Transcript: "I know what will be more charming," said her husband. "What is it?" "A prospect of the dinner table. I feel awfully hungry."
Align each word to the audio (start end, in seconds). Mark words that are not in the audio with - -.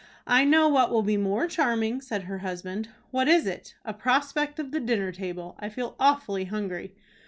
"I 0.25 0.45
know 0.45 0.67
what 0.67 0.91
will 0.91 1.03
be 1.03 1.15
more 1.15 1.45
charming," 1.45 2.01
said 2.01 2.23
her 2.23 2.39
husband. 2.39 2.89
"What 3.11 3.27
is 3.27 3.45
it?" 3.45 3.75
"A 3.85 3.93
prospect 3.93 4.57
of 4.57 4.71
the 4.71 4.79
dinner 4.79 5.11
table. 5.11 5.55
I 5.59 5.69
feel 5.69 5.95
awfully 5.99 6.45
hungry." 6.45 6.95